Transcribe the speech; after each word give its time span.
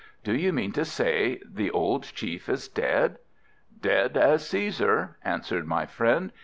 Do 0.23 0.35
you 0.35 0.51
mean 0.51 0.71
to 0.71 0.83
say 0.83 1.39
the 1.45 1.69
old 1.69 2.05
chief 2.05 2.49
is 2.49 2.67
dead?" 2.67 3.19
"Dead 3.81 4.17
as 4.17 4.43
Cæsar," 4.43 5.13
answered 5.23 5.67
my 5.67 5.85
friend. 5.85 6.31